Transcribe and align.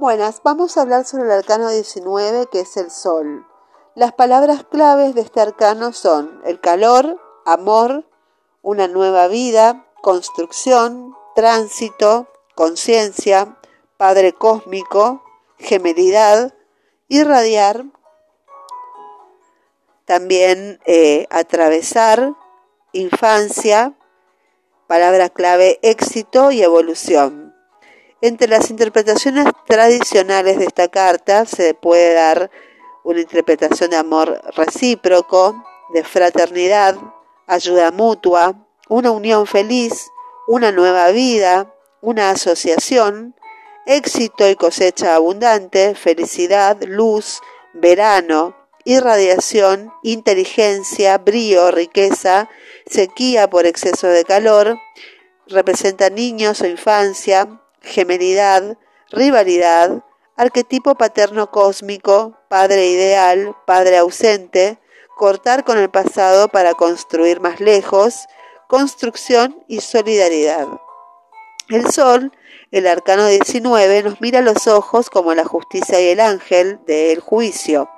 Buenas, 0.00 0.40
vamos 0.42 0.78
a 0.78 0.80
hablar 0.80 1.04
sobre 1.04 1.24
el 1.24 1.30
arcano 1.30 1.68
19 1.68 2.46
que 2.50 2.60
es 2.60 2.78
el 2.78 2.90
sol. 2.90 3.46
Las 3.94 4.14
palabras 4.14 4.64
claves 4.64 5.14
de 5.14 5.20
este 5.20 5.42
arcano 5.42 5.92
son 5.92 6.40
el 6.46 6.58
calor, 6.58 7.20
amor, 7.44 8.08
una 8.62 8.88
nueva 8.88 9.28
vida, 9.28 9.86
construcción, 10.00 11.14
tránsito, 11.36 12.28
conciencia, 12.54 13.58
Padre 13.98 14.32
cósmico, 14.32 15.22
gemelidad, 15.58 16.54
irradiar, 17.08 17.84
también 20.06 20.80
eh, 20.86 21.26
atravesar, 21.28 22.32
infancia, 22.92 23.92
palabra 24.86 25.28
clave 25.28 25.78
éxito 25.82 26.52
y 26.52 26.62
evolución. 26.62 27.49
Entre 28.22 28.48
las 28.48 28.68
interpretaciones 28.68 29.46
tradicionales 29.66 30.58
de 30.58 30.66
esta 30.66 30.88
carta 30.88 31.46
se 31.46 31.72
puede 31.72 32.12
dar 32.12 32.50
una 33.02 33.20
interpretación 33.20 33.90
de 33.90 33.96
amor 33.96 34.42
recíproco, 34.54 35.64
de 35.94 36.04
fraternidad, 36.04 36.96
ayuda 37.46 37.90
mutua, 37.90 38.66
una 38.90 39.10
unión 39.10 39.46
feliz, 39.46 40.10
una 40.46 40.70
nueva 40.70 41.08
vida, 41.12 41.74
una 42.02 42.28
asociación, 42.30 43.34
éxito 43.86 44.50
y 44.50 44.54
cosecha 44.54 45.14
abundante, 45.14 45.94
felicidad, 45.94 46.76
luz, 46.82 47.40
verano, 47.72 48.54
irradiación, 48.84 49.92
inteligencia, 50.02 51.16
brío, 51.16 51.70
riqueza, 51.70 52.50
sequía 52.84 53.48
por 53.48 53.64
exceso 53.64 54.08
de 54.08 54.24
calor, 54.24 54.78
representa 55.46 56.10
niños 56.10 56.60
o 56.60 56.66
infancia, 56.66 57.48
gemelidad, 57.82 58.76
rivalidad, 59.10 60.04
arquetipo 60.36 60.94
paterno 60.94 61.50
cósmico, 61.50 62.38
padre 62.48 62.86
ideal, 62.86 63.56
padre 63.66 63.98
ausente, 63.98 64.78
cortar 65.16 65.64
con 65.64 65.78
el 65.78 65.90
pasado 65.90 66.48
para 66.48 66.74
construir 66.74 67.40
más 67.40 67.60
lejos, 67.60 68.26
construcción 68.68 69.64
y 69.68 69.80
solidaridad. 69.80 70.66
El 71.68 71.90
sol 71.90 72.32
el 72.70 72.86
arcano 72.86 73.26
19 73.26 74.04
nos 74.04 74.20
mira 74.20 74.38
a 74.38 74.42
los 74.42 74.68
ojos 74.68 75.10
como 75.10 75.34
la 75.34 75.44
justicia 75.44 76.00
y 76.00 76.06
el 76.06 76.20
ángel 76.20 76.78
del 76.86 77.18
juicio. 77.18 77.90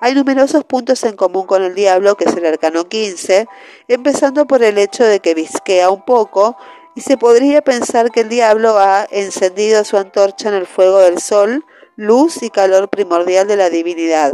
Hay 0.00 0.14
numerosos 0.14 0.64
puntos 0.64 1.04
en 1.04 1.14
común 1.14 1.46
con 1.46 1.62
el 1.62 1.74
diablo, 1.74 2.16
que 2.16 2.24
es 2.24 2.34
el 2.34 2.46
arcano 2.46 2.88
15, 2.88 3.46
empezando 3.86 4.46
por 4.46 4.62
el 4.62 4.78
hecho 4.78 5.04
de 5.04 5.20
que 5.20 5.34
visquea 5.34 5.90
un 5.90 6.06
poco 6.06 6.56
y 6.94 7.00
se 7.00 7.16
podría 7.16 7.62
pensar 7.62 8.10
que 8.10 8.20
el 8.20 8.28
diablo 8.28 8.78
ha 8.78 9.06
encendido 9.10 9.84
su 9.84 9.96
antorcha 9.96 10.48
en 10.48 10.54
el 10.54 10.66
fuego 10.66 10.98
del 10.98 11.18
sol, 11.18 11.64
luz 11.96 12.42
y 12.42 12.50
calor 12.50 12.88
primordial 12.88 13.46
de 13.48 13.56
la 13.56 13.70
divinidad. 13.70 14.32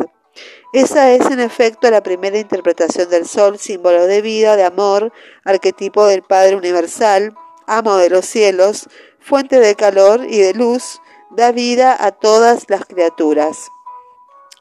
Esa 0.72 1.10
es 1.10 1.26
en 1.26 1.40
efecto 1.40 1.90
la 1.90 2.02
primera 2.02 2.38
interpretación 2.38 3.10
del 3.10 3.26
sol, 3.26 3.58
símbolo 3.58 4.06
de 4.06 4.22
vida, 4.22 4.56
de 4.56 4.64
amor, 4.64 5.12
arquetipo 5.44 6.06
del 6.06 6.22
Padre 6.22 6.54
Universal, 6.54 7.34
amo 7.66 7.96
de 7.96 8.10
los 8.10 8.24
cielos, 8.24 8.88
fuente 9.18 9.58
de 9.58 9.74
calor 9.74 10.24
y 10.28 10.38
de 10.38 10.54
luz, 10.54 11.00
da 11.30 11.50
vida 11.50 11.96
a 11.98 12.12
todas 12.12 12.66
las 12.68 12.84
criaturas. 12.84 13.68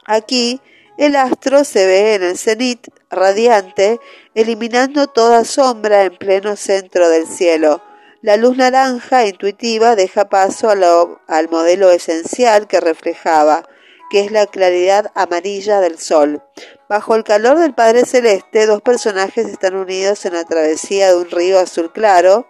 Aquí 0.05 0.61
el 0.97 1.15
astro 1.15 1.63
se 1.63 1.85
ve 1.85 2.15
en 2.15 2.23
el 2.23 2.37
cenit 2.37 2.87
radiante, 3.09 3.99
eliminando 4.33 5.07
toda 5.07 5.45
sombra 5.45 6.03
en 6.03 6.17
pleno 6.17 6.55
centro 6.55 7.09
del 7.09 7.27
cielo. 7.27 7.81
La 8.21 8.35
luz 8.35 8.57
naranja 8.57 9.25
intuitiva 9.25 9.95
deja 9.95 10.27
paso 10.27 10.69
al 10.69 11.49
modelo 11.49 11.89
esencial 11.89 12.67
que 12.67 12.81
reflejaba, 12.81 13.63
que 14.09 14.19
es 14.19 14.31
la 14.31 14.45
claridad 14.45 15.09
amarilla 15.15 15.79
del 15.79 15.97
sol. 15.97 16.43
Bajo 16.89 17.15
el 17.15 17.23
calor 17.23 17.59
del 17.59 17.73
Padre 17.73 18.03
Celeste, 18.05 18.65
dos 18.65 18.81
personajes 18.81 19.47
están 19.47 19.75
unidos 19.75 20.25
en 20.25 20.33
la 20.33 20.43
travesía 20.43 21.07
de 21.07 21.15
un 21.15 21.31
río 21.31 21.59
azul 21.59 21.93
claro, 21.93 22.45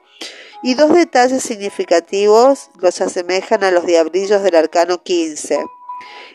y 0.64 0.74
dos 0.74 0.92
detalles 0.92 1.44
significativos 1.44 2.72
los 2.80 3.00
asemejan 3.00 3.64
a 3.64 3.70
los 3.70 3.86
diablillos 3.86 4.42
del 4.42 4.56
arcano 4.56 5.04
15. 5.04 5.64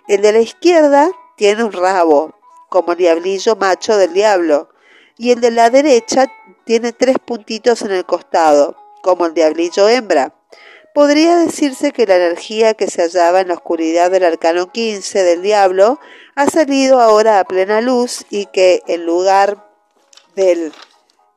El 0.06 0.22
de 0.22 0.32
la 0.32 0.40
izquierda 0.40 1.10
tiene 1.36 1.64
un 1.64 1.72
rabo, 1.72 2.38
como 2.68 2.92
el 2.92 2.98
diablillo 2.98 3.56
macho 3.56 3.96
del 3.96 4.12
diablo, 4.12 4.68
y 5.18 5.32
el 5.32 5.40
de 5.40 5.50
la 5.50 5.70
derecha 5.70 6.28
tiene 6.64 6.92
tres 6.92 7.16
puntitos 7.18 7.82
en 7.82 7.90
el 7.90 8.04
costado, 8.04 8.83
como 9.04 9.26
el 9.26 9.34
diablillo 9.34 9.86
hembra. 9.88 10.34
Podría 10.94 11.36
decirse 11.36 11.92
que 11.92 12.06
la 12.06 12.16
energía 12.16 12.72
que 12.72 12.88
se 12.88 13.02
hallaba 13.02 13.40
en 13.40 13.48
la 13.48 13.54
oscuridad 13.54 14.10
del 14.10 14.24
arcano 14.24 14.72
15 14.72 15.22
del 15.22 15.42
diablo 15.42 16.00
ha 16.34 16.46
salido 16.48 17.00
ahora 17.00 17.38
a 17.38 17.44
plena 17.44 17.82
luz 17.82 18.24
y 18.30 18.46
que 18.46 18.82
en 18.86 19.04
lugar 19.04 19.68
del 20.34 20.72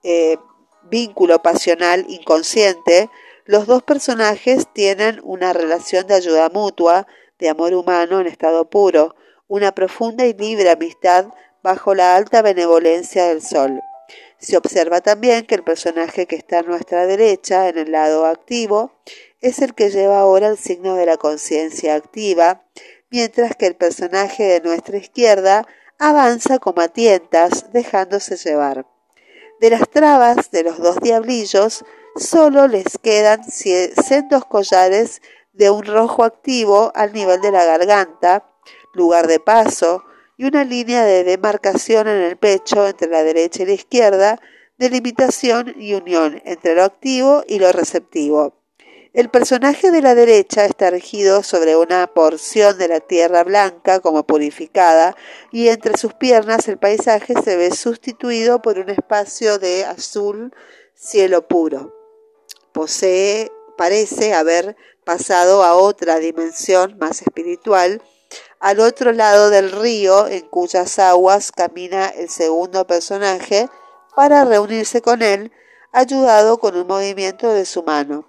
eh, 0.04 0.38
vínculo 0.84 1.42
pasional 1.42 2.06
inconsciente, 2.08 3.10
los 3.46 3.68
dos 3.68 3.84
personajes 3.84 4.68
tienen 4.74 5.20
una 5.24 5.52
relación 5.52 6.08
de 6.08 6.14
ayuda 6.14 6.50
mutua, 6.50 7.06
de 7.38 7.50
amor 7.50 7.74
humano 7.74 8.22
en 8.22 8.28
estado 8.28 8.70
puro, 8.70 9.16
una 9.48 9.74
profunda 9.74 10.26
y 10.26 10.34
libre 10.34 10.70
amistad 10.70 11.26
bajo 11.64 11.94
la 11.96 12.16
alta 12.16 12.42
benevolencia 12.42 13.26
del 13.26 13.42
sol. 13.42 13.82
Se 14.40 14.56
observa 14.56 15.02
también 15.02 15.46
que 15.46 15.56
el 15.56 15.64
personaje 15.64 16.28
que 16.28 16.36
está 16.36 16.60
a 16.60 16.64
nuestra 16.64 17.06
derecha, 17.08 17.70
en 17.70 17.78
el 17.78 17.92
lado 17.92 18.26
activo, 18.26 18.92
es 19.42 19.60
el 19.60 19.74
que 19.74 19.90
lleva 19.90 20.20
ahora 20.20 20.48
el 20.48 20.58
signo 20.58 20.96
de 20.96 21.06
la 21.06 21.18
conciencia 21.18 21.96
activa, 21.96 22.64
mientras 23.10 23.56
que 23.56 23.66
el 23.66 23.76
personaje 23.76 24.44
de 24.44 24.62
nuestra 24.62 24.98
izquierda 24.98 25.66
avanza 25.98 26.60
como 26.60 26.82
a 26.82 26.88
tientas, 26.88 27.72
dejándose 27.74 28.38
llevar. 28.38 28.86
De 29.60 29.72
las 29.72 29.90
trabas 29.90 30.52
de 30.52 30.64
los 30.64 30.78
dos 30.78 31.00
diablillos 31.00 31.84
solo 32.16 32.68
les 32.68 32.98
quedan 33.02 33.44
sendos 33.44 34.46
collares 34.46 35.22
de 35.54 35.72
un 35.72 35.84
rojo 35.84 36.24
activo 36.24 36.92
al 36.94 37.14
nivel 37.14 37.42
de 37.42 37.52
la 37.52 37.66
garganta, 37.66 38.48
lugar 38.94 39.28
de 39.28 39.40
paso, 39.40 40.04
y 40.38 40.46
una 40.46 40.64
línea 40.64 41.04
de 41.04 41.24
demarcación 41.24 42.08
en 42.08 42.22
el 42.22 42.38
pecho 42.38 42.88
entre 42.88 43.10
la 43.10 43.24
derecha 43.24 43.64
y 43.64 43.66
la 43.66 43.74
izquierda, 43.74 44.40
delimitación 44.78 45.74
y 45.78 45.96
unión 45.96 46.42
entre 46.46 46.76
lo 46.76 46.84
activo 46.84 47.44
y 47.48 47.60
lo 47.60 47.72
receptivo. 47.72 48.54
El 49.14 49.30
personaje 49.30 49.90
de 49.90 50.04
la 50.04 50.14
derecha 50.14 50.66
está 50.66 50.92
regido 50.92 51.42
sobre 51.42 51.76
una 51.76 52.06
porción 52.06 52.78
de 52.78 52.88
la 52.88 53.00
tierra 53.00 53.44
blanca 53.44 54.00
como 54.00 54.28
purificada 54.28 55.16
y 55.52 55.70
entre 55.70 55.98
sus 55.98 56.14
piernas 56.14 56.68
el 56.68 56.78
paisaje 56.78 57.34
se 57.44 57.58
ve 57.58 57.72
sustituido 57.72 58.62
por 58.62 58.78
un 58.78 58.90
espacio 58.92 59.58
de 59.58 59.86
azul 59.86 60.54
cielo 60.94 61.48
puro. 61.48 61.96
Posee, 62.74 63.52
parece 63.76 64.36
haber 64.36 64.76
pasado 65.04 65.64
a 65.64 65.74
otra 65.74 66.20
dimensión 66.20 66.98
más 67.00 67.24
espiritual, 67.24 68.04
al 68.60 68.80
otro 68.80 69.12
lado 69.12 69.50
del 69.50 69.72
río 69.72 70.28
en 70.28 70.48
cuyas 70.48 71.00
aguas 71.00 71.52
camina 71.52 72.08
el 72.08 72.30
segundo 72.30 72.88
personaje 72.88 73.70
para 74.16 74.46
reunirse 74.46 75.02
con 75.02 75.22
él, 75.22 75.52
ayudado 75.92 76.58
con 76.60 76.76
un 76.76 76.88
movimiento 76.88 77.54
de 77.54 77.66
su 77.66 77.84
mano. 77.84 78.26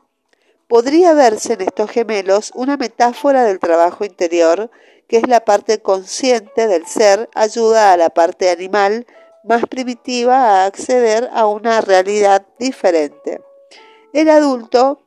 Podría 0.69 1.15
verse 1.15 1.55
en 1.55 1.63
estos 1.63 1.91
gemelos 1.91 2.53
una 2.55 2.77
metáfora 2.77 3.45
del 3.45 3.59
trabajo 3.59 4.05
interior, 4.05 4.71
que 5.09 5.17
es 5.17 5.27
la 5.27 5.41
parte 5.41 5.81
consciente 5.81 6.69
del 6.69 6.87
ser, 6.87 7.31
ayuda 7.35 7.93
a 7.93 7.97
la 7.97 8.11
parte 8.11 8.51
animal 8.51 9.07
más 9.45 9.65
primitiva 9.65 10.37
a 10.37 10.67
acceder 10.67 11.31
a 11.33 11.47
una 11.47 11.81
realidad 11.81 12.47
diferente. 12.59 13.41
El 14.13 14.29
adulto 14.29 15.03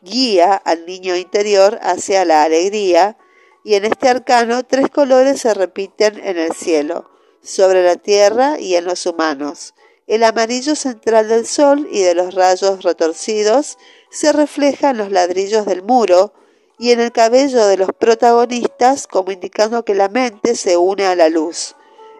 guía 0.00 0.54
al 0.54 0.84
niño 0.84 1.14
interior 1.14 1.78
hacia 1.80 2.24
la 2.24 2.42
alegría 2.42 3.16
y 3.64 3.74
en 3.74 3.84
este 3.84 4.08
arcano 4.08 4.64
tres 4.64 4.88
colores 4.88 5.40
se 5.40 5.54
repiten 5.54 6.18
en 6.24 6.38
el 6.38 6.52
cielo, 6.52 7.10
sobre 7.42 7.84
la 7.84 7.96
tierra 7.96 8.58
y 8.58 8.76
en 8.76 8.84
los 8.84 9.06
humanos. 9.06 9.74
El 10.06 10.24
amarillo 10.24 10.74
central 10.74 11.28
del 11.28 11.46
sol 11.46 11.88
y 11.90 12.02
de 12.02 12.14
los 12.14 12.34
rayos 12.34 12.82
retorcidos 12.82 13.78
se 14.10 14.32
refleja 14.32 14.90
en 14.90 14.98
los 14.98 15.10
ladrillos 15.10 15.64
del 15.66 15.82
muro 15.82 16.34
y 16.78 16.90
en 16.90 17.00
el 17.00 17.12
cabello 17.12 17.66
de 17.66 17.76
los 17.76 17.90
protagonistas 17.98 19.06
como 19.06 19.30
indicando 19.30 19.84
que 19.84 19.94
la 19.94 20.08
mente 20.08 20.56
se 20.56 20.76
une 20.76 21.06
a 21.06 21.14
la 21.14 21.28
luz. 21.28 21.76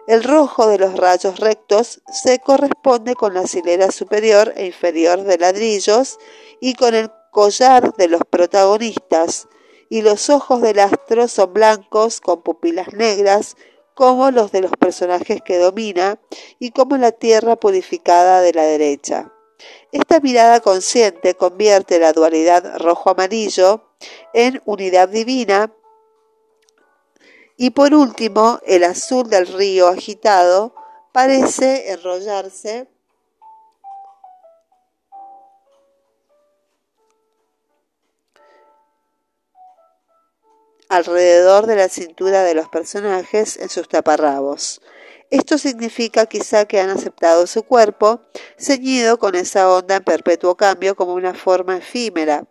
El 0.07 0.23
rojo 0.23 0.67
de 0.67 0.77
los 0.77 0.97
rayos 0.97 1.39
rectos 1.39 2.01
se 2.11 2.39
corresponde 2.39 3.15
con 3.15 3.33
la 3.33 3.43
hilera 3.51 3.91
superior 3.91 4.53
e 4.55 4.65
inferior 4.65 5.23
de 5.23 5.37
ladrillos 5.37 6.19
y 6.59 6.73
con 6.75 6.93
el 6.93 7.09
collar 7.31 7.93
de 7.95 8.07
los 8.07 8.21
protagonistas, 8.29 9.47
y 9.93 10.01
los 10.01 10.31
ojos 10.31 10.63
del 10.63 10.79
astro 10.79 11.27
son 11.27 11.53
blancos 11.53 12.19
con 12.19 12.41
pupilas 12.41 12.93
negras 12.93 13.57
como 13.93 14.31
los 14.31 14.51
de 14.51 14.61
los 14.61 14.71
personajes 14.71 15.39
que 15.45 15.59
domina 15.59 16.19
y 16.57 16.71
como 16.71 16.97
la 16.97 17.11
tierra 17.11 17.57
purificada 17.57 18.41
de 18.41 18.53
la 18.53 18.63
derecha. 18.63 19.31
Esta 19.91 20.19
mirada 20.19 20.61
consciente 20.61 21.35
convierte 21.35 21.99
la 21.99 22.11
dualidad 22.11 22.79
rojo-amarillo 22.79 23.83
en 24.33 24.63
unidad 24.65 25.09
divina 25.09 25.71
Y 27.55 27.69
por 27.69 27.93
último, 27.93 28.61
el 28.65 28.85
azul 28.85 29.29
del 29.29 29.45
río 29.45 29.89
agitado 29.89 30.73
parece 31.11 31.91
enrollarse 31.91 32.87
alrededor 40.95 41.67
de 41.67 41.75
la 41.75 41.89
cintura 41.89 42.43
de 42.43 42.53
los 42.53 42.69
personajes 42.69 43.57
en 43.57 43.69
sus 43.69 43.87
taparrabos. 43.87 44.81
Esto 45.29 45.57
significa 45.57 46.27
quizá 46.27 46.65
que 46.65 46.79
han 46.79 46.91
aceptado 46.91 47.47
su 47.47 47.63
cuerpo, 47.63 48.21
ceñido 48.57 49.17
con 49.17 49.33
esa 49.33 49.73
onda 49.73 49.95
en 49.95 50.03
perpetuo 50.03 50.55
cambio 50.55 50.95
como 50.95 51.15
una 51.15 51.33
forma 51.33 51.77
efímera. 51.77 52.45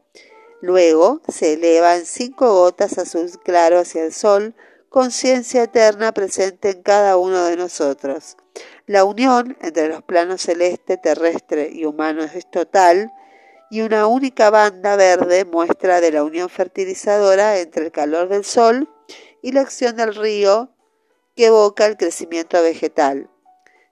Luego 0.61 1.21
se 1.29 1.53
eleva 1.55 1.97
en 1.97 2.07
cinco 2.07 2.53
gotas 2.53 2.99
azul 2.99 3.31
claro 3.45 3.79
hacia 3.79 4.05
el 4.05 4.13
sol, 4.13 4.55
conciencia 4.89 5.63
eterna 5.63 6.13
presente 6.13 6.71
en 6.71 6.83
cada 6.83 7.17
uno 7.17 7.45
de 7.45 7.57
nosotros. 7.57 8.37
La 8.87 9.05
unión 9.05 9.57
entre 9.61 9.89
los 9.89 10.03
planos 10.03 10.43
celeste, 10.43 10.97
terrestre 10.97 11.71
y 11.73 11.85
humano 11.85 12.23
es 12.25 12.51
total, 12.51 13.13
y 13.73 13.81
una 13.81 14.07
única 14.07 14.51
banda 14.51 14.97
verde 14.97 15.47
muestra 15.47 16.03
de 16.03 16.13
la 16.13 16.25
unión 16.25 16.51
fertilizadora 16.51 17.59
entre 17.59 17.87
el 17.87 17.91
calor 17.91 18.29
del 18.29 18.45
sol 18.45 18.87
y 19.41 19.53
la 19.53 19.63
acción 19.63 19.97
del 19.97 20.15
río 20.15 20.69
que 21.35 21.47
evoca 21.47 21.87
el 21.87 21.97
crecimiento 21.97 22.61
vegetal. 22.61 23.31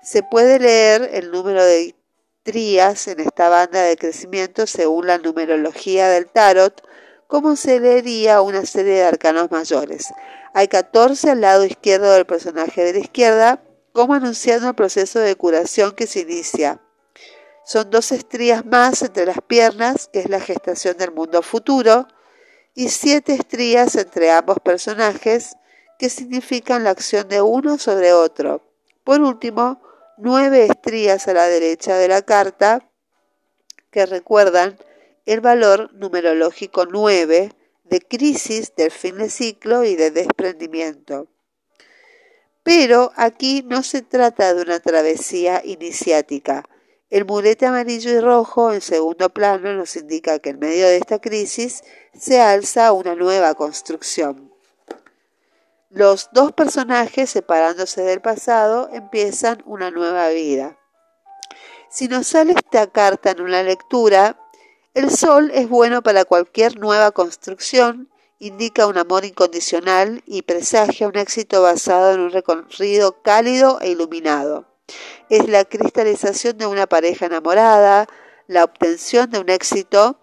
Se 0.03 0.23
puede 0.23 0.59
leer 0.59 1.09
el 1.15 1.31
número 1.31 1.65
de 1.65 1.95
trías 2.43 3.09
en 3.09 3.21
esta 3.21 3.49
banda 3.49 3.81
de 3.81 3.97
crecimiento 3.97 4.67
según 4.67 5.07
la 5.07 5.17
numerología 5.17 6.11
del 6.11 6.27
tarot, 6.27 6.87
como 7.27 7.57
se 7.57 7.81
leería 7.81 8.43
una 8.43 8.67
serie 8.67 8.97
de 8.97 9.05
arcanos 9.05 9.51
mayores. 9.51 10.09
Hay 10.53 10.69
14 10.69 11.31
al 11.31 11.41
lado 11.41 11.65
izquierdo 11.65 12.13
del 12.13 12.27
personaje 12.27 12.85
de 12.85 12.93
la 12.93 12.99
izquierda, 12.99 13.63
como 13.95 14.13
anunciando 14.13 14.69
el 14.69 14.75
proceso 14.75 15.21
de 15.21 15.37
curación 15.37 15.93
que 15.93 16.07
se 16.07 16.21
inicia. 16.21 16.83
Son 17.71 17.89
dos 17.89 18.11
estrías 18.11 18.67
más 18.67 19.01
entre 19.01 19.27
las 19.27 19.41
piernas, 19.43 20.11
que 20.13 20.19
es 20.19 20.29
la 20.29 20.41
gestación 20.41 20.97
del 20.97 21.13
mundo 21.13 21.41
futuro, 21.41 22.09
y 22.75 22.89
siete 22.89 23.35
estrías 23.35 23.95
entre 23.95 24.33
ambos 24.33 24.59
personajes, 24.59 25.55
que 25.97 26.11
significan 26.11 26.83
la 26.83 26.91
acción 26.91 27.29
de 27.29 27.43
uno 27.43 27.79
sobre 27.79 28.13
otro. 28.13 28.69
Por 29.05 29.21
último, 29.21 29.81
nueve 30.19 30.67
estrías 30.69 31.29
a 31.29 31.33
la 31.33 31.47
derecha 31.47 31.97
de 31.97 32.09
la 32.09 32.23
carta, 32.23 32.91
que 33.93 34.05
recuerdan 34.05 34.77
el 35.25 35.41
valor 35.41 35.95
numerológico 35.95 36.87
9 36.87 37.53
de 37.85 38.01
crisis, 38.01 38.75
del 38.75 38.91
fin 38.91 39.17
de 39.17 39.31
ciclo 39.31 39.85
y 39.85 39.95
de 39.95 40.11
desprendimiento. 40.11 41.29
Pero 42.65 43.13
aquí 43.15 43.63
no 43.65 43.85
se 43.85 44.03
trata 44.03 44.55
de 44.55 44.63
una 44.63 44.81
travesía 44.81 45.63
iniciática, 45.65 46.65
el 47.11 47.25
murete 47.25 47.67
amarillo 47.67 48.11
y 48.13 48.21
rojo 48.21 48.73
en 48.73 48.81
segundo 48.81 49.31
plano 49.31 49.75
nos 49.75 49.97
indica 49.97 50.39
que 50.39 50.51
en 50.51 50.61
medio 50.61 50.87
de 50.87 50.97
esta 50.97 51.19
crisis 51.19 51.83
se 52.15 52.41
alza 52.41 52.93
una 52.93 53.17
nueva 53.17 53.55
construcción. 53.55 54.55
Los 55.91 56.29
dos 56.33 56.53
personajes, 56.53 57.29
separándose 57.31 58.03
del 58.03 58.21
pasado, 58.21 58.89
empiezan 58.93 59.61
una 59.67 59.91
nueva 59.91 60.29
vida. 60.29 60.79
Si 61.91 62.07
nos 62.07 62.29
sale 62.29 62.53
esta 62.53 62.87
carta 62.87 63.33
en 63.33 63.41
una 63.41 63.65
lectura, 63.65 64.39
el 64.95 65.11
sol 65.11 65.51
es 65.53 65.69
bueno 65.69 66.03
para 66.03 66.25
cualquier 66.25 66.79
nueva 66.79 67.11
construcción, 67.11 68.09
indica 68.39 68.87
un 68.87 68.99
amor 68.99 69.25
incondicional 69.25 70.23
y 70.27 70.43
presagia 70.43 71.09
un 71.09 71.17
éxito 71.19 71.61
basado 71.61 72.15
en 72.15 72.21
un 72.21 72.31
recorrido 72.31 73.21
cálido 73.23 73.81
e 73.81 73.91
iluminado 73.91 74.71
es 75.31 75.49
la 75.49 75.65
cristalización 75.65 76.59
de 76.59 76.67
una 76.67 76.87
pareja 76.87 77.27
enamorada, 77.27 78.07
la 78.49 78.65
obtención 78.65 79.31
de 79.31 79.39
un 79.39 79.49
éxito, 79.49 80.19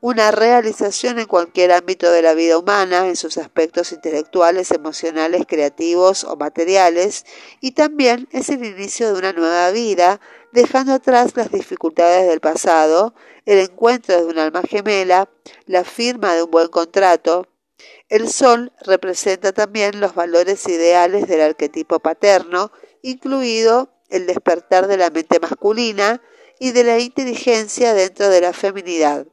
una 0.00 0.30
realización 0.30 1.18
en 1.18 1.26
cualquier 1.26 1.72
ámbito 1.72 2.10
de 2.10 2.22
la 2.22 2.34
vida 2.34 2.58
humana, 2.58 3.08
en 3.08 3.16
sus 3.16 3.38
aspectos 3.38 3.92
intelectuales, 3.92 4.70
emocionales, 4.70 5.44
creativos 5.48 6.24
o 6.24 6.36
materiales, 6.36 7.24
y 7.60 7.72
también 7.72 8.28
es 8.32 8.50
el 8.50 8.64
inicio 8.64 9.12
de 9.12 9.18
una 9.18 9.32
nueva 9.32 9.70
vida, 9.70 10.20
dejando 10.52 10.92
atrás 10.92 11.32
las 11.36 11.50
dificultades 11.50 12.28
del 12.28 12.40
pasado, 12.40 13.14
el 13.46 13.58
encuentro 13.58 14.16
de 14.16 14.26
un 14.26 14.38
alma 14.38 14.62
gemela, 14.62 15.30
la 15.66 15.84
firma 15.84 16.34
de 16.34 16.42
un 16.42 16.50
buen 16.50 16.68
contrato. 16.68 17.46
El 18.10 18.28
sol 18.30 18.72
representa 18.82 19.52
también 19.52 20.00
los 20.00 20.14
valores 20.14 20.68
ideales 20.68 21.28
del 21.28 21.40
arquetipo 21.40 21.98
paterno, 22.00 22.72
incluido 23.02 23.90
el 24.10 24.26
despertar 24.26 24.86
de 24.86 24.96
la 24.96 25.10
mente 25.10 25.40
masculina 25.40 26.20
y 26.58 26.72
de 26.72 26.84
la 26.84 26.98
inteligencia 26.98 27.94
dentro 27.94 28.28
de 28.28 28.40
la 28.40 28.52
feminidad. 28.52 29.26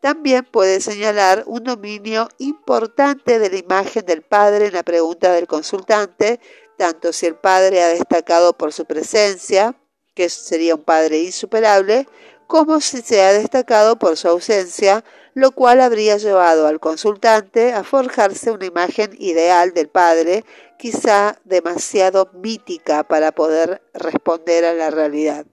También 0.00 0.44
puede 0.44 0.80
señalar 0.80 1.44
un 1.46 1.64
dominio 1.64 2.28
importante 2.38 3.38
de 3.38 3.50
la 3.50 3.56
imagen 3.56 4.04
del 4.06 4.22
padre 4.22 4.66
en 4.66 4.74
la 4.74 4.82
pregunta 4.82 5.32
del 5.32 5.46
consultante, 5.46 6.40
tanto 6.76 7.12
si 7.12 7.26
el 7.26 7.34
padre 7.34 7.82
ha 7.82 7.88
destacado 7.88 8.56
por 8.56 8.72
su 8.72 8.84
presencia, 8.84 9.74
que 10.14 10.28
sería 10.28 10.74
un 10.74 10.82
padre 10.82 11.18
insuperable, 11.22 12.06
como 12.46 12.80
si 12.80 13.02
se 13.02 13.22
ha 13.22 13.32
destacado 13.32 13.98
por 13.98 14.16
su 14.16 14.28
ausencia, 14.28 15.04
lo 15.38 15.52
cual 15.52 15.80
habría 15.80 16.16
llevado 16.16 16.66
al 16.66 16.80
consultante 16.80 17.72
a 17.72 17.84
forjarse 17.84 18.50
una 18.50 18.66
imagen 18.66 19.14
ideal 19.20 19.72
del 19.72 19.88
padre, 19.88 20.44
quizá 20.80 21.38
demasiado 21.44 22.28
mítica 22.34 23.04
para 23.04 23.30
poder 23.30 23.80
responder 23.94 24.64
a 24.64 24.74
la 24.74 24.90
realidad. 24.90 25.46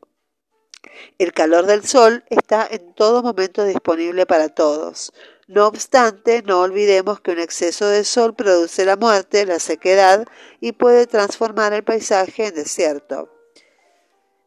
El 1.19 1.33
calor 1.33 1.67
del 1.67 1.85
sol 1.85 2.23
está 2.31 2.67
en 2.67 2.95
todo 2.95 3.21
momento 3.21 3.63
disponible 3.63 4.25
para 4.25 4.49
todos. 4.49 5.13
No 5.47 5.67
obstante, 5.67 6.41
no 6.41 6.61
olvidemos 6.61 7.21
que 7.21 7.33
un 7.33 7.39
exceso 7.39 7.87
de 7.87 8.05
sol 8.05 8.33
produce 8.33 8.85
la 8.85 8.95
muerte, 8.95 9.45
la 9.45 9.59
sequedad 9.59 10.25
y 10.61 10.71
puede 10.71 11.05
transformar 11.05 11.73
el 11.73 11.83
paisaje 11.83 12.47
en 12.47 12.55
desierto. 12.55 13.29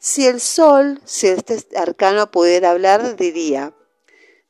Si 0.00 0.26
el 0.26 0.41
sol, 0.41 1.00
si 1.05 1.29
este 1.29 1.64
arcano 1.76 2.29
pudiera 2.32 2.73
hablar, 2.73 3.14
diría, 3.14 3.73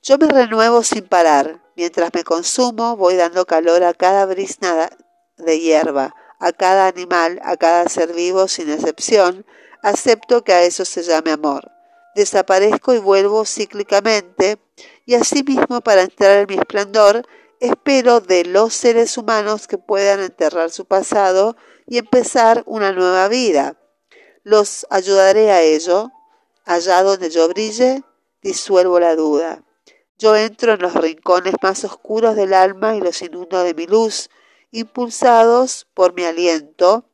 yo 0.02 0.18
me 0.18 0.28
renuevo 0.28 0.82
sin 0.82 1.06
parar. 1.06 1.62
Mientras 1.76 2.10
me 2.14 2.24
consumo, 2.24 2.96
voy 2.96 3.16
dando 3.16 3.46
calor 3.46 3.84
a 3.84 3.94
cada 3.94 4.26
brisna 4.26 4.90
de 5.36 5.60
hierba, 5.60 6.14
a 6.38 6.52
cada 6.52 6.86
animal, 6.86 7.40
a 7.44 7.56
cada 7.56 7.88
ser 7.88 8.12
vivo 8.12 8.48
sin 8.48 8.70
excepción. 8.70 9.44
Acepto 9.82 10.43
que 10.43 10.52
a 10.52 10.62
eso 10.62 10.84
se 10.84 11.02
llame 11.02 11.32
amor. 11.32 11.70
Desaparezco 12.14 12.94
y 12.94 12.98
vuelvo 12.98 13.44
cíclicamente, 13.44 14.58
y 15.06 15.14
asimismo 15.14 15.81
para 15.81 16.02
entrar 16.02 16.38
en 16.38 16.46
mi 16.48 16.55
esplendor, 16.55 17.24
espero 17.60 18.20
de 18.20 18.44
los 18.44 18.74
seres 18.74 19.17
humanos 19.19 19.69
que 19.69 19.78
puedan 19.78 20.20
enterrar 20.20 20.70
su 20.70 20.84
pasado 20.84 21.56
y 21.86 21.98
empezar 21.98 22.62
una 22.67 22.93
nueva 22.93 23.28
vida. 23.28 23.76
Los 24.43 24.86
ayudaré 24.90 25.50
a 25.50 25.62
ello. 25.62 26.10
Allá 26.64 27.02
donde 27.02 27.31
yo 27.31 27.48
brille, 27.48 28.02
disuelvo 28.43 29.00
la 29.00 29.14
duda. 29.14 29.62
Yo 30.19 30.34
entro 30.34 30.72
en 30.72 30.81
los 30.81 30.94
rincones 30.94 31.55
más 31.63 31.84
oscuros 31.84 32.34
del 32.34 32.53
alma 32.53 32.96
y 32.96 33.01
los 33.01 33.22
inundo 33.22 33.63
de 33.63 33.72
mi 33.75 33.87
luz, 33.87 34.31
impulsados 34.72 35.87
por 35.94 36.13
mi 36.13 36.25
aliento. 36.25 37.05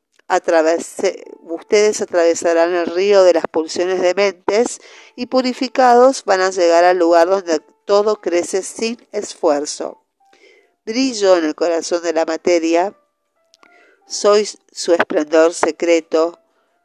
ustedes 1.42 2.00
atravesarán 2.00 2.72
el 2.72 2.86
río 2.86 3.22
de 3.22 3.34
las 3.34 3.44
pulsiones 3.46 4.00
de 4.00 4.14
mentes 4.14 4.80
y 5.16 5.26
purificados 5.26 6.24
van 6.24 6.40
a 6.40 6.50
llegar 6.50 6.84
al 6.84 6.98
lugar 6.98 7.28
donde 7.28 7.60
todo 7.84 8.16
crece 8.16 8.62
sin 8.62 9.06
esfuerzo. 9.12 10.06
Brillo 10.86 11.36
en 11.36 11.44
el 11.44 11.54
corazón 11.54 12.02
de 12.02 12.14
la 12.14 12.24
materia, 12.24 12.98
sois 14.06 14.58
su 14.72 14.94
esplendor 14.94 15.52
secreto, 15.52 16.38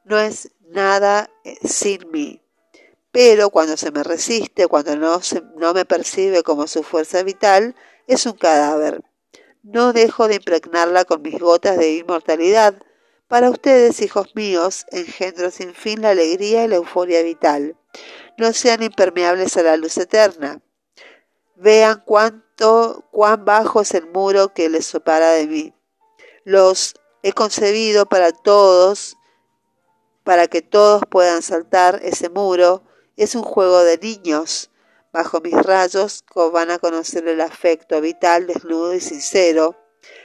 no 0.04 0.20
es 0.20 0.52
nada 0.68 1.30
eh, 1.46 1.58
sin 1.66 2.12
mí. 2.12 2.42
Pero 3.12 3.50
cuando 3.50 3.75
se 3.75 3.92
me 3.92 4.04
resiste, 4.04 4.68
cuando 4.68 4.96
no, 4.96 5.20
no 5.58 5.74
me 5.74 5.86
percibe 5.86 6.44
como 6.44 6.68
su 6.68 6.84
fuerza 6.84 7.24
vital, 7.24 7.75
es 8.08 8.25
un 8.25 8.34
cadáver. 8.34 9.04
No 9.63 9.94
dejo 9.94 10.28
de 10.28 10.36
impregnarla 10.36 11.06
con 11.06 11.22
mis 11.22 11.39
gotas 11.39 11.78
de 11.78 11.98
inmortalidad. 11.98 12.75
Para 13.28 13.50
ustedes, 13.50 14.01
hijos 14.01 14.36
míos, 14.36 14.86
engendro 14.92 15.51
sin 15.51 15.74
fin 15.74 16.01
la 16.01 16.12
alegría 16.12 16.63
y 16.63 16.68
la 16.68 16.75
euforia 16.75 17.22
vital. 17.24 17.75
No 18.38 18.54
sean 18.54 18.84
impermeables 18.84 19.58
a 19.58 19.63
la 19.63 19.75
luz 19.78 19.98
eterna. 19.98 20.62
Vean 21.56 22.01
cuánto, 22.06 23.06
cuán 23.12 23.44
bajo 23.44 23.82
es 23.82 23.94
el 23.94 24.08
muro 24.08 24.54
que 24.54 24.70
les 24.70 24.86
separa 24.86 25.32
de 25.32 25.48
mí. 25.48 25.74
Los 26.46 26.96
he 27.22 27.34
concebido 27.34 28.06
para 28.06 28.32
todos, 28.32 29.18
para 30.24 30.48
que 30.48 30.62
todos 30.62 31.04
puedan 31.10 31.42
saltar 31.42 32.00
ese 32.04 32.30
muro 32.30 32.84
es 33.24 33.36
un 33.36 33.44
juego 33.44 33.84
de 33.84 33.98
niños. 33.98 34.70
Bajo 35.12 35.42
mis 35.42 35.56
rayos 35.56 36.24
van 36.54 36.72
a 36.72 36.80
conocer 36.80 37.28
el 37.28 37.42
afecto 37.42 38.00
vital, 38.00 38.48
desnudo 38.48 38.94
y 38.94 39.00
sincero. 39.00 39.76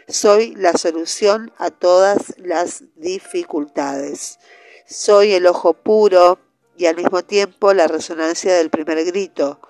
Soy 0.09 0.55
la 0.55 0.75
solución 0.75 1.53
a 1.59 1.71
todas 1.71 2.35
las 2.39 2.85
dificultades. 2.97 4.39
Soy 4.87 5.33
el 5.33 5.47
ojo 5.47 5.75
puro 5.75 6.39
y 6.77 6.87
al 6.87 6.97
mismo 6.97 7.25
tiempo 7.25 7.73
la 7.73 7.89
resonancia 7.89 8.55
del 8.55 8.71
primer 8.71 9.05
grito. 9.05 9.61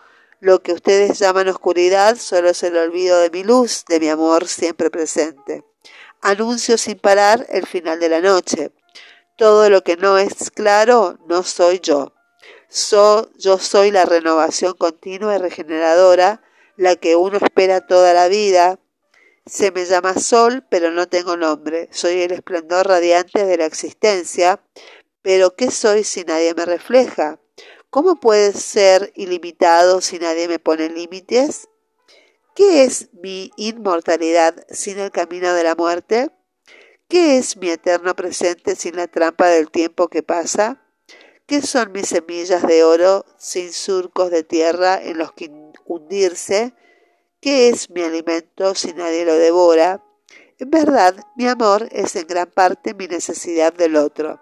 Lo 0.40 0.62
que 0.62 0.72
ustedes 0.72 1.18
llaman 1.18 1.48
oscuridad 1.48 2.16
solo 2.16 2.50
es 2.50 2.62
el 2.62 2.76
olvido 2.76 3.18
de 3.20 3.30
mi 3.30 3.44
luz, 3.44 3.84
de 3.88 4.00
mi 4.00 4.08
amor 4.08 4.46
siempre 4.46 4.90
presente. 4.90 5.64
Anuncio 6.20 6.76
sin 6.76 6.98
parar 6.98 7.46
el 7.48 7.66
final 7.66 8.00
de 8.00 8.08
la 8.08 8.20
noche. 8.20 8.72
Todo 9.36 9.70
lo 9.70 9.82
que 9.82 9.96
no 9.96 10.18
es 10.18 10.50
claro 10.50 11.18
no 11.26 11.42
soy 11.42 11.80
yo. 11.80 12.13
Yo 13.38 13.58
soy 13.58 13.92
la 13.92 14.04
renovación 14.04 14.74
continua 14.74 15.36
y 15.36 15.38
regeneradora, 15.38 16.42
la 16.76 16.96
que 16.96 17.14
uno 17.14 17.36
espera 17.36 17.86
toda 17.86 18.12
la 18.14 18.26
vida, 18.26 18.80
se 19.46 19.70
me 19.70 19.84
llama 19.84 20.14
sol, 20.14 20.66
pero 20.70 20.90
no 20.90 21.06
tengo 21.06 21.36
nombre. 21.36 21.88
Soy 21.92 22.22
el 22.22 22.32
esplendor 22.32 22.88
radiante 22.88 23.44
de 23.44 23.58
la 23.58 23.66
existencia, 23.66 24.60
pero 25.22 25.54
¿qué 25.54 25.70
soy 25.70 26.02
si 26.02 26.24
nadie 26.24 26.54
me 26.54 26.64
refleja? 26.64 27.38
¿Cómo 27.90 28.18
puede 28.18 28.52
ser 28.52 29.12
ilimitado 29.14 30.00
si 30.00 30.18
nadie 30.18 30.48
me 30.48 30.58
pone 30.58 30.88
límites? 30.88 31.68
¿Qué 32.56 32.84
es 32.84 33.08
mi 33.12 33.52
inmortalidad 33.56 34.66
sin 34.68 34.98
el 34.98 35.12
camino 35.12 35.54
de 35.54 35.62
la 35.62 35.76
muerte? 35.76 36.30
¿Qué 37.08 37.36
es 37.36 37.56
mi 37.56 37.70
eterno 37.70 38.16
presente 38.16 38.74
sin 38.74 38.96
la 38.96 39.06
trampa 39.06 39.46
del 39.46 39.70
tiempo 39.70 40.08
que 40.08 40.24
pasa? 40.24 40.83
¿Qué 41.46 41.60
son 41.60 41.92
mis 41.92 42.08
semillas 42.08 42.66
de 42.66 42.84
oro 42.84 43.26
sin 43.36 43.70
surcos 43.70 44.30
de 44.30 44.44
tierra 44.44 44.98
en 45.02 45.18
los 45.18 45.32
que 45.32 45.52
hundirse? 45.84 46.72
¿Qué 47.38 47.68
es 47.68 47.90
mi 47.90 48.00
alimento 48.00 48.74
si 48.74 48.94
nadie 48.94 49.26
lo 49.26 49.34
devora? 49.34 50.02
En 50.58 50.70
verdad, 50.70 51.14
mi 51.36 51.46
amor 51.46 51.86
es 51.92 52.16
en 52.16 52.26
gran 52.26 52.50
parte 52.50 52.94
mi 52.94 53.08
necesidad 53.08 53.74
del 53.74 53.96
otro. 53.96 54.40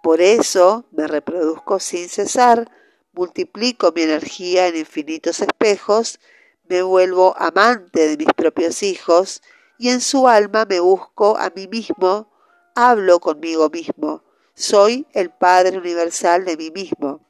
Por 0.00 0.20
eso 0.20 0.84
me 0.92 1.08
reproduzco 1.08 1.80
sin 1.80 2.08
cesar, 2.08 2.70
multiplico 3.12 3.90
mi 3.92 4.02
energía 4.02 4.68
en 4.68 4.76
infinitos 4.76 5.40
espejos, 5.40 6.20
me 6.68 6.82
vuelvo 6.82 7.34
amante 7.36 8.06
de 8.06 8.16
mis 8.16 8.32
propios 8.34 8.84
hijos, 8.84 9.42
y 9.78 9.88
en 9.88 10.00
su 10.00 10.28
alma 10.28 10.64
me 10.64 10.78
busco 10.78 11.36
a 11.36 11.50
mí 11.50 11.66
mismo, 11.66 12.30
hablo 12.76 13.18
conmigo 13.18 13.68
mismo. 13.68 14.27
Soy 14.58 15.06
el 15.12 15.30
Padre 15.30 15.78
Universal 15.78 16.44
de 16.44 16.56
mí 16.56 16.72
mismo. 16.72 17.20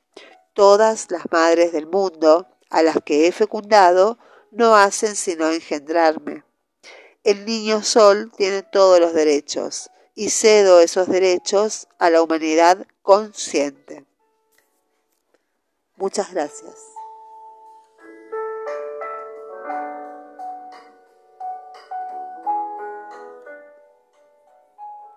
Todas 0.54 1.10
las 1.10 1.30
madres 1.30 1.72
del 1.72 1.86
mundo, 1.86 2.48
a 2.70 2.82
las 2.82 2.96
que 3.04 3.26
he 3.26 3.32
fecundado, 3.32 4.18
no 4.50 4.74
hacen 4.74 5.14
sino 5.14 5.50
engendrarme. 5.50 6.42
El 7.24 7.44
niño 7.44 7.82
sol 7.82 8.32
tiene 8.34 8.62
todos 8.62 8.98
los 8.98 9.12
derechos 9.12 9.90
y 10.14 10.30
cedo 10.30 10.80
esos 10.80 11.06
derechos 11.06 11.86
a 11.98 12.08
la 12.08 12.22
humanidad 12.22 12.86
consciente. 13.02 14.06
Muchas 15.96 16.32
gracias. 16.32 16.97